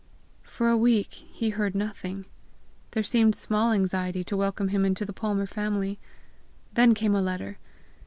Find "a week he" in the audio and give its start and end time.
0.67-1.51